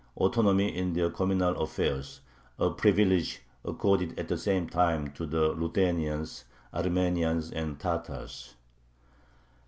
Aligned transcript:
_autonomy 0.17 0.75
in 0.75 0.93
their 0.93 1.11
communal 1.11 1.61
affairs, 1.61 2.21
a 2.57 2.71
privilege 2.71 3.43
accorded 3.63 4.17
at 4.17 4.29
the 4.29 4.35
same 4.35 4.67
time 4.67 5.11
to 5.11 5.27
the 5.27 5.53
Ruthenians, 5.53 6.45
Armenians, 6.73 7.51
and 7.51 7.79
Tatars. 7.79 8.55